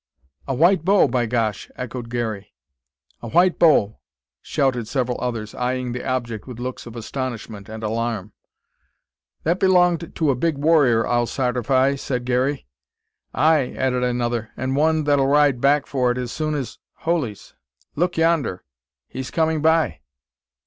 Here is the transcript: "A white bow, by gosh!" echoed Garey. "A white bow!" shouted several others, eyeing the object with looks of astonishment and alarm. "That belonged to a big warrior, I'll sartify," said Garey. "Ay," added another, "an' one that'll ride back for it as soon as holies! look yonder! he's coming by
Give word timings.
"A 0.47 0.55
white 0.55 0.83
bow, 0.83 1.07
by 1.07 1.27
gosh!" 1.27 1.69
echoed 1.75 2.09
Garey. 2.09 2.55
"A 3.21 3.27
white 3.27 3.59
bow!" 3.59 3.99
shouted 4.41 4.87
several 4.87 5.21
others, 5.21 5.53
eyeing 5.53 5.91
the 5.91 6.03
object 6.03 6.47
with 6.47 6.57
looks 6.59 6.87
of 6.87 6.95
astonishment 6.95 7.69
and 7.69 7.83
alarm. 7.83 8.33
"That 9.43 9.59
belonged 9.59 10.15
to 10.15 10.31
a 10.31 10.35
big 10.35 10.57
warrior, 10.57 11.05
I'll 11.05 11.27
sartify," 11.27 11.99
said 11.99 12.25
Garey. 12.25 12.65
"Ay," 13.35 13.75
added 13.77 14.03
another, 14.03 14.49
"an' 14.57 14.73
one 14.73 15.03
that'll 15.03 15.27
ride 15.27 15.61
back 15.61 15.85
for 15.85 16.09
it 16.11 16.17
as 16.17 16.31
soon 16.31 16.55
as 16.55 16.79
holies! 17.01 17.53
look 17.95 18.17
yonder! 18.17 18.63
he's 19.07 19.29
coming 19.29 19.61
by 19.61 19.99